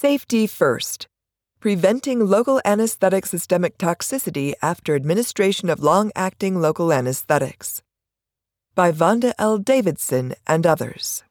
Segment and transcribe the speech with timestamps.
[0.00, 1.08] Safety first.
[1.58, 7.82] Preventing local anesthetic systemic toxicity after administration of long acting local anesthetics.
[8.76, 9.58] By Vonda L.
[9.58, 11.24] Davidson and others.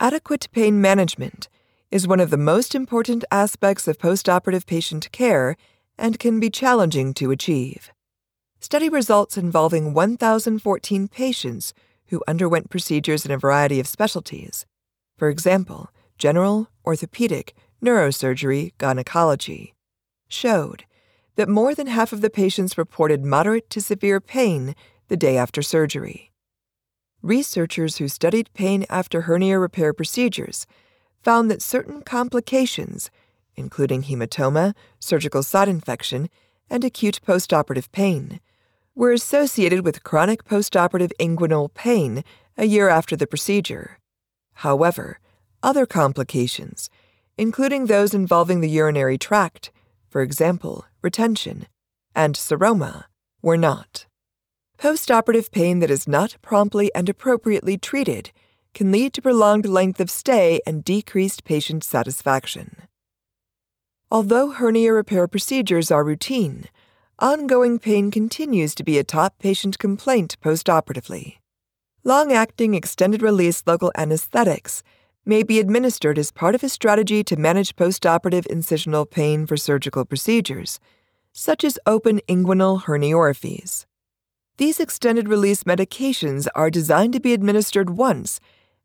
[0.00, 1.48] Adequate pain management
[1.92, 5.56] is one of the most important aspects of postoperative patient care
[5.96, 7.92] and can be challenging to achieve.
[8.58, 11.72] Study results involving 1,014 patients
[12.08, 14.66] who underwent procedures in a variety of specialties.
[15.16, 19.74] For example, general, orthopedic, neurosurgery, gynecology,
[20.28, 20.84] showed
[21.36, 24.74] that more than half of the patients reported moderate to severe pain
[25.06, 26.32] the day after surgery.
[27.22, 30.66] Researchers who studied pain after hernia repair procedures
[31.22, 33.10] found that certain complications,
[33.56, 36.28] including hematoma, surgical site infection,
[36.70, 38.40] and acute postoperative pain,
[38.94, 42.24] were associated with chronic postoperative inguinal pain
[42.56, 43.98] a year after the procedure.
[44.54, 45.20] However,
[45.62, 46.90] other complications,
[47.36, 49.70] including those involving the urinary tract,
[50.08, 51.66] for example, retention,
[52.14, 53.04] and seroma,
[53.42, 54.06] were not.
[54.78, 58.30] Postoperative pain that is not promptly and appropriately treated
[58.74, 62.82] can lead to prolonged length of stay and decreased patient satisfaction.
[64.10, 66.66] Although hernia repair procedures are routine,
[67.18, 71.38] ongoing pain continues to be a top patient complaint postoperatively.
[72.04, 74.82] Long acting extended release local anesthetics
[75.28, 80.06] may be administered as part of a strategy to manage postoperative incisional pain for surgical
[80.06, 80.80] procedures,
[81.32, 83.84] such as open inguinal herniorrhaphies.
[84.56, 88.40] These extended release medications are designed to be administered once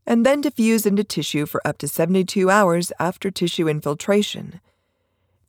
[0.06, 4.60] and then diffuse into tissue for up to 72 hours after tissue infiltration.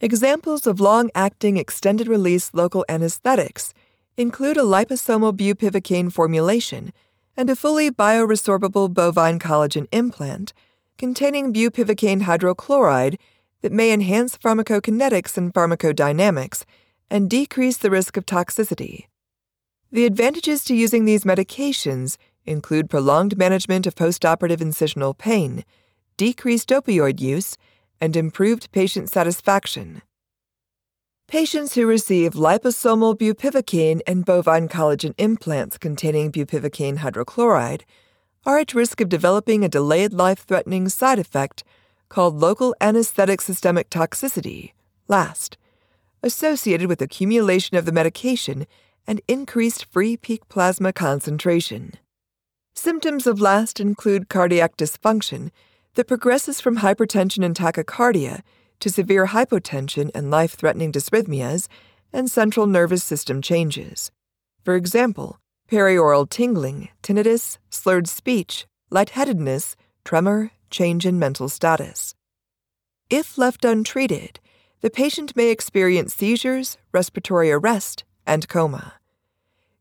[0.00, 3.74] Examples of long acting extended release local anesthetics
[4.16, 6.92] include a liposomal bupivacaine formulation
[7.36, 10.52] and a fully bioresorbable bovine collagen implant
[10.98, 13.18] containing bupivacaine hydrochloride
[13.62, 16.64] that may enhance pharmacokinetics and pharmacodynamics
[17.10, 19.06] and decrease the risk of toxicity.
[19.90, 25.64] The advantages to using these medications include prolonged management of postoperative incisional pain,
[26.16, 27.56] decreased opioid use,
[28.00, 30.02] and improved patient satisfaction.
[31.26, 37.82] Patients who receive liposomal bupivacaine and bovine collagen implants containing bupivacaine hydrochloride
[38.46, 41.64] are at risk of developing a delayed life threatening side effect
[42.08, 44.72] called local anesthetic systemic toxicity,
[45.08, 45.56] LAST,
[46.22, 48.66] associated with accumulation of the medication
[49.06, 51.94] and increased free peak plasma concentration.
[52.74, 55.50] Symptoms of LAST include cardiac dysfunction
[55.94, 58.40] that progresses from hypertension and tachycardia
[58.80, 61.68] to severe hypotension and life threatening dysrhythmias
[62.12, 64.10] and central nervous system changes.
[64.64, 65.38] For example,
[65.70, 72.14] perioral tingling, tinnitus, slurred speech, lightheadedness, tremor, change in mental status.
[73.10, 74.40] If left untreated,
[74.80, 78.94] the patient may experience seizures, respiratory arrest, and coma.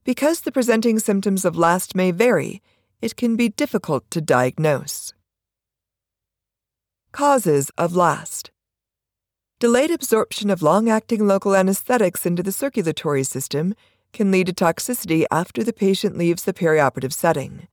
[0.04, 2.62] Because the presenting symptoms of LAST may vary,
[3.02, 5.14] it can be difficult to diagnose.
[7.12, 8.52] Causes of LAST
[9.60, 13.76] Delayed absorption of long acting local anesthetics into the circulatory system
[14.14, 17.68] can lead to toxicity after the patient leaves the perioperative setting.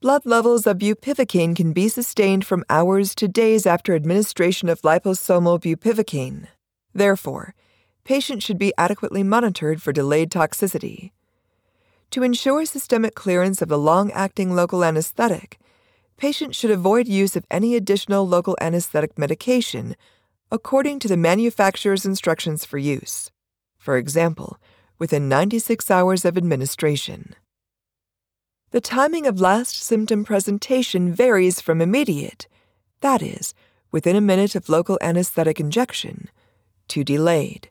[0.00, 5.58] Blood levels of bupivacaine can be sustained from hours to days after administration of liposomal
[5.58, 6.46] bupivacaine.
[6.92, 7.54] Therefore,
[8.04, 11.12] patients should be adequately monitored for delayed toxicity.
[12.10, 15.58] To ensure systemic clearance of the long acting local anesthetic,
[16.18, 19.96] patients should avoid use of any additional local anesthetic medication
[20.52, 23.32] according to the manufacturer's instructions for use.
[23.78, 24.58] For example,
[24.98, 27.34] within 96 hours of administration.
[28.70, 32.48] The timing of last symptom presentation varies from immediate,
[33.00, 33.54] that is,
[33.92, 36.28] within a minute of local anesthetic injection,
[36.88, 37.70] to delayed,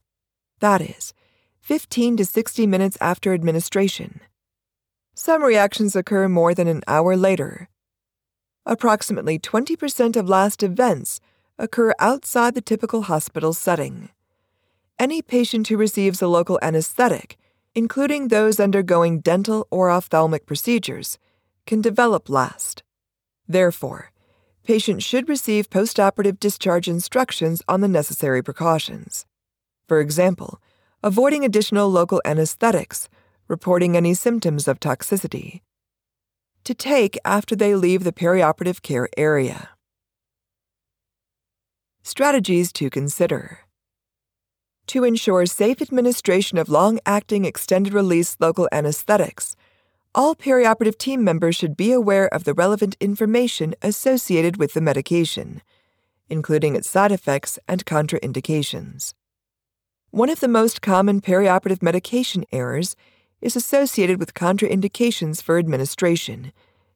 [0.60, 1.14] that is,
[1.62, 4.22] 15 to 60 minutes after administration.
[5.16, 7.70] Some reactions occur more than an hour later.
[8.66, 11.20] Approximately 20% of last events
[11.60, 14.10] occur outside the typical hospital setting
[15.00, 17.38] any patient who receives a local anesthetic,
[17.76, 21.18] including those undergoing dental or ophthalmic procedures,
[21.66, 22.84] can develop LAST.
[23.48, 24.12] Therefore,
[24.64, 29.26] patients should receive postoperative discharge instructions on the necessary precautions.
[29.88, 30.62] For example,
[31.02, 33.10] avoiding additional local anesthetics,
[33.48, 35.62] reporting any symptoms of toxicity.
[36.64, 39.70] To take after they leave the perioperative care area.
[42.04, 43.60] Strategies to consider.
[44.88, 49.56] To ensure safe administration of long acting extended release local anesthetics,
[50.14, 55.62] all perioperative team members should be aware of the relevant information associated with the medication,
[56.30, 59.14] including its side effects and contraindications.
[60.12, 62.96] One of the most common perioperative medication errors
[63.42, 66.52] is associated with contraindications for administration.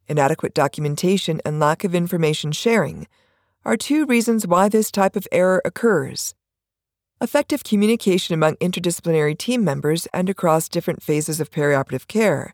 [0.08, 3.08] Inadequate documentation and lack of information sharing
[3.66, 6.36] are two reasons why this type of error occurs.
[7.20, 12.54] Effective communication among interdisciplinary team members and across different phases of perioperative care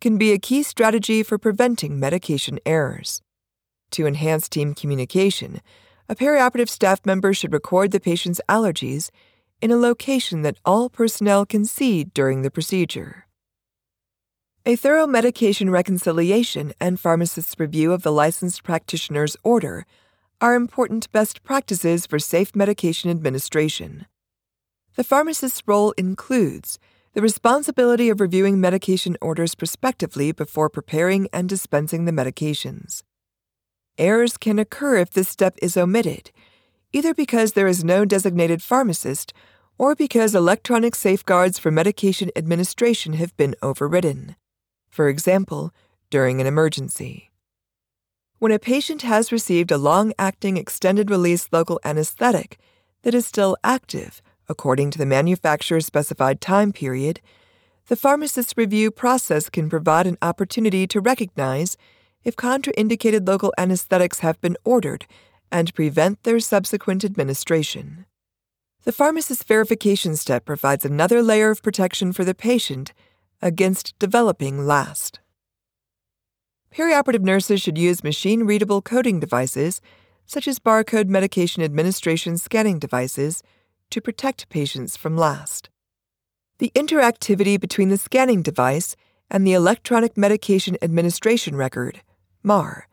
[0.00, 3.22] can be a key strategy for preventing medication errors.
[3.92, 5.60] To enhance team communication,
[6.08, 9.10] a perioperative staff member should record the patient's allergies
[9.60, 13.28] in a location that all personnel can see during the procedure.
[14.66, 19.86] A thorough medication reconciliation and pharmacist's review of the licensed practitioner's order
[20.42, 24.06] are important best practices for safe medication administration.
[24.96, 26.80] The pharmacist's role includes
[27.14, 33.04] the responsibility of reviewing medication orders prospectively before preparing and dispensing the medications.
[33.96, 36.32] Errors can occur if this step is omitted,
[36.92, 39.32] either because there is no designated pharmacist
[39.78, 44.34] or because electronic safeguards for medication administration have been overridden.
[44.90, 45.72] For example,
[46.10, 47.31] during an emergency.
[48.42, 52.58] When a patient has received a long acting extended release local anesthetic
[53.04, 57.20] that is still active according to the manufacturer's specified time period,
[57.86, 61.76] the pharmacist's review process can provide an opportunity to recognize
[62.24, 65.06] if contraindicated local anesthetics have been ordered
[65.52, 68.06] and prevent their subsequent administration.
[68.82, 72.92] The pharmacist's verification step provides another layer of protection for the patient
[73.40, 75.20] against developing LAST.
[76.74, 79.82] Perioperative nurses should use machine readable coding devices,
[80.24, 83.42] such as barcode medication administration scanning devices,
[83.90, 85.68] to protect patients from LAST.
[86.58, 88.96] The interactivity between the scanning device
[89.30, 92.00] and the electronic medication administration record,
[92.42, 92.88] MAR,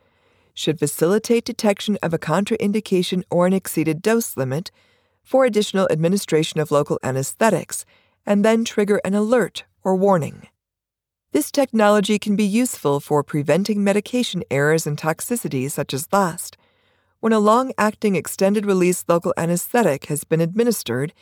[0.53, 4.71] should facilitate detection of a contraindication or an exceeded dose limit
[5.23, 7.85] for additional administration of local anesthetics
[8.25, 10.49] and then trigger an alert or warning.
[11.31, 16.57] This technology can be useful for preventing medication errors and toxicities such as LAST
[17.19, 21.13] when a long acting extended release local anesthetic has been administered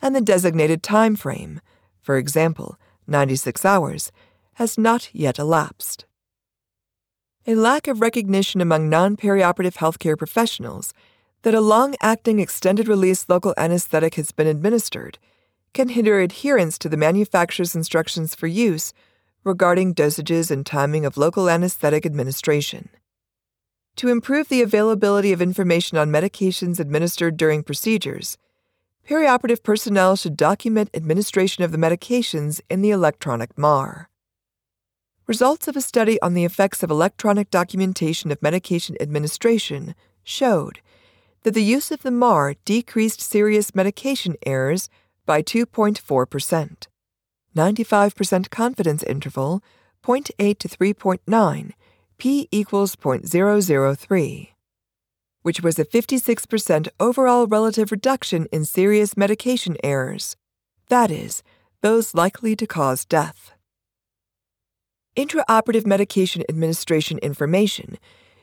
[0.00, 1.60] and the designated time frame,
[2.00, 2.76] for example,
[3.08, 4.12] 96 hours,
[4.54, 6.04] has not yet elapsed.
[7.46, 10.94] A lack of recognition among non perioperative healthcare professionals
[11.42, 15.18] that a long acting extended release local anesthetic has been administered
[15.72, 18.92] can hinder adherence to the manufacturer's instructions for use
[19.46, 22.88] regarding dosages and timing of local anesthetic administration.
[23.94, 28.36] To improve the availability of information on medications administered during procedures,
[29.08, 34.10] perioperative personnel should document administration of the medications in the electronic MAR.
[35.28, 39.94] Results of a study on the effects of electronic documentation of medication administration
[40.24, 40.80] showed
[41.44, 44.90] that the use of the MAR decreased serious medication errors
[45.24, 46.86] by 2.4%.
[47.56, 49.62] 95% confidence interval
[50.04, 51.72] 0.8 to 3.9,
[52.18, 54.48] p equals 0.003,
[55.42, 60.36] which was a 56% overall relative reduction in serious medication errors,
[60.88, 61.42] that is,
[61.82, 63.52] those likely to cause death.
[65.16, 67.96] Intraoperative medication administration information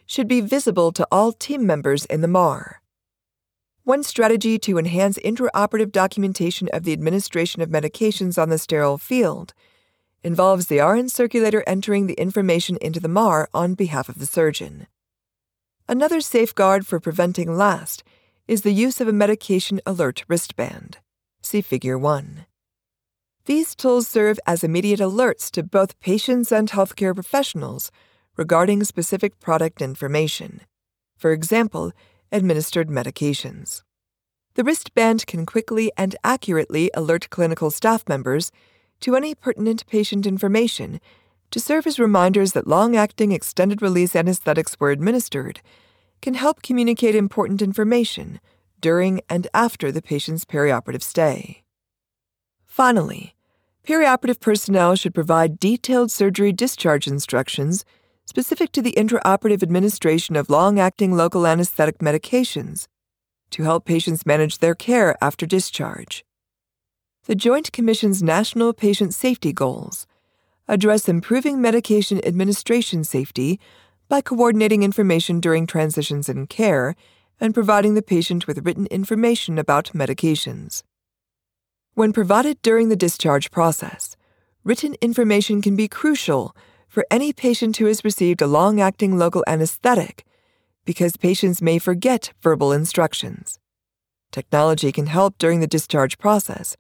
[0.05, 2.82] should be visible to all team members in the MAR.
[3.85, 9.53] One strategy to enhance intraoperative documentation of the administration of medications on the sterile field
[10.23, 14.87] involves the RN circulator entering the information into the MAR on behalf of the surgeon.
[15.85, 18.05] Another safeguard for preventing LAST
[18.47, 20.99] is the use of a medication alert wristband.
[21.41, 22.45] See Figure 1.
[23.47, 27.91] These tools serve as immediate alerts to both patients and healthcare professionals
[28.37, 30.61] regarding specific product information.
[31.17, 31.91] For example,
[32.33, 33.83] administered medications.
[34.55, 38.51] The wristband can quickly and accurately alert clinical staff members
[38.99, 40.99] to any pertinent patient information
[41.51, 45.61] to serve as reminders that long acting extended release anesthetics were administered
[46.21, 48.39] can help communicate important information
[48.81, 51.63] during and after the patient's perioperative stay.
[52.65, 53.35] Finally,
[53.85, 57.85] perioperative personnel should provide detailed surgery discharge instructions
[58.25, 62.87] specific to the intraoperative administration of long acting local anesthetic medications
[63.49, 66.25] to help patients manage their care after discharge.
[67.25, 70.07] The Joint Commission's National Patient Safety Goals
[70.67, 73.59] address improving medication administration safety
[74.09, 76.95] by coordinating information during transitions in care
[77.39, 80.83] and providing the patient with written information about medications.
[81.93, 84.15] When provided during the discharge process,
[84.63, 86.55] written information can be crucial
[86.93, 90.23] for any patient who has received a long acting local anesthetic
[90.85, 93.57] because patients may forget verbal instructions.
[94.31, 96.77] Technology can help during the discharge process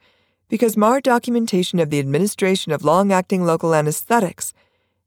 [0.49, 4.53] because MAR documentation of the administration of long acting local anesthetics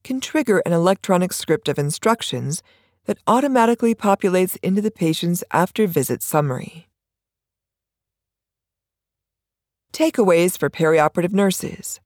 [0.03, 2.61] can trigger an electronic script of instructions
[3.05, 6.89] that automatically populates into the patient's after visit summary.
[9.93, 12.01] Takeaways for perioperative nurses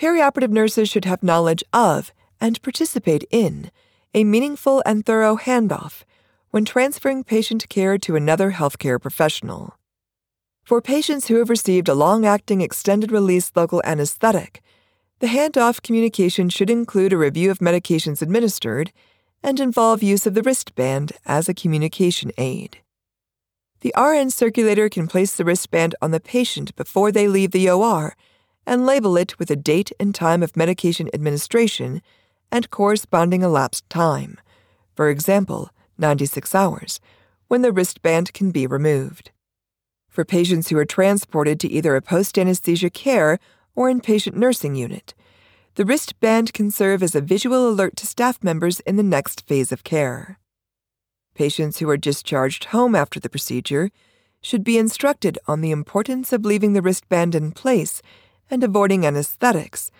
[0.00, 3.70] Perioperative nurses should have knowledge of and participate in
[4.14, 6.04] a meaningful and thorough handoff
[6.50, 9.76] when transferring patient care to another healthcare professional.
[10.64, 14.62] For patients who have received a long acting extended release local anesthetic,
[15.18, 18.92] the handoff communication should include a review of medications administered
[19.42, 22.78] and involve use of the wristband as a communication aid.
[23.82, 28.16] The RN circulator can place the wristband on the patient before they leave the OR
[28.66, 32.02] and label it with a date and time of medication administration
[32.52, 34.38] and corresponding elapsed time,
[34.94, 37.00] for example, 96 hours,
[37.48, 39.30] when the wristband can be removed.
[40.08, 43.38] For patients who are transported to either a post anesthesia care
[43.74, 45.14] or inpatient nursing unit,
[45.76, 49.70] the wristband can serve as a visual alert to staff members in the next phase
[49.70, 50.38] of care.
[51.34, 53.90] Patients who are discharged home after the procedure
[54.42, 58.02] should be instructed on the importance of leaving the wristband in place
[58.50, 59.90] and avoiding anesthetics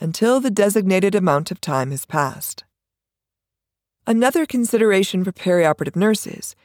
[0.00, 2.64] until the designated amount of time has passed.
[4.06, 6.56] Another consideration for perioperative nurses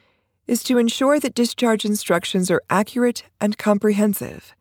[0.46, 4.54] is to ensure that discharge instructions are accurate and comprehensive.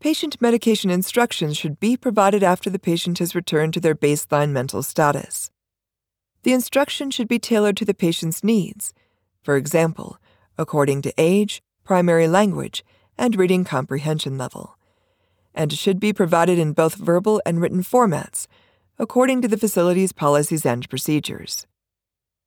[0.00, 4.82] Patient medication instructions should be provided after the patient has returned to their baseline mental
[4.82, 5.50] status.
[6.42, 8.94] The instruction should be tailored to the patient's needs,
[9.42, 10.18] for example,
[10.56, 12.84] according to age, primary language,
[13.18, 14.78] and reading comprehension level,
[15.54, 18.46] and should be provided in both verbal and written formats,
[18.98, 21.66] according to the facility's policies and procedures.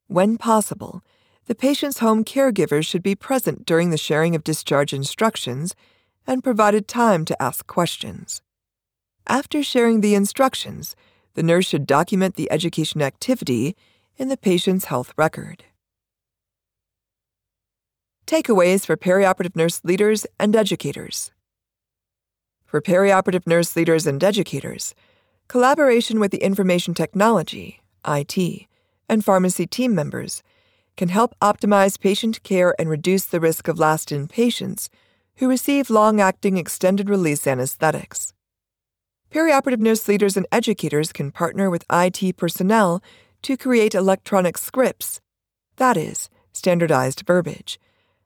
[0.06, 1.02] When possible,
[1.46, 5.74] the patient's home caregivers should be present during the sharing of discharge instructions
[6.26, 8.40] and provided time to ask questions.
[9.26, 10.96] After sharing the instructions,
[11.34, 13.76] the nurse should document the education activity
[14.16, 15.64] in the patient's health record.
[18.26, 21.30] Takeaways for perioperative nurse leaders and educators.
[22.74, 24.96] For perioperative nurse leaders and educators,
[25.46, 28.66] collaboration with the information technology, IT,
[29.08, 30.42] and pharmacy team members
[30.96, 34.90] can help optimize patient care and reduce the risk of last in patients
[35.36, 38.34] who receive long acting extended release anesthetics.
[39.30, 43.00] Perioperative nurse leaders and educators can partner with IT personnel
[43.42, 45.20] to create electronic scripts,
[45.76, 47.78] that is, standardized verbiage,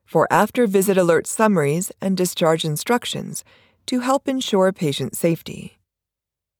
[0.06, 3.44] for after visit alert summaries and discharge instructions
[3.88, 5.78] to help ensure patient safety.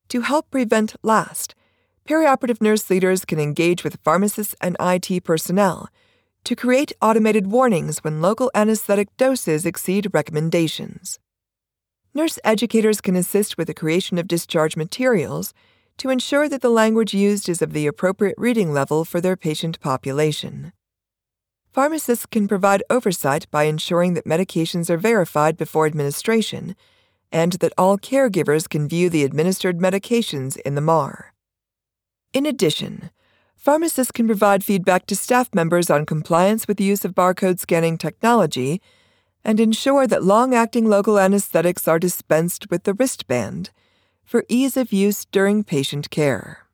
[0.09, 1.55] To help prevent LAST,
[2.09, 5.91] perioperative nurse leaders can engage with pharmacists and IT personnel
[6.45, 11.19] to create automated warnings when local anesthetic doses exceed recommendations.
[12.15, 15.53] Nurse educators can assist with the creation of discharge materials
[15.99, 19.79] to ensure that the language used is of the appropriate reading level for their patient
[19.81, 20.73] population.
[21.75, 26.75] Pharmacists can provide oversight by ensuring that medications are verified before administration
[27.31, 31.35] and that all caregivers can view the administered medications in the MAR.
[32.33, 33.11] In addition,
[33.57, 37.99] pharmacists can provide feedback to staff members on compliance with the use of barcode scanning
[37.99, 38.81] technology
[39.45, 43.71] and ensure that long acting local anesthetics are dispensed with the wristband
[44.25, 46.68] for ease of use during patient care.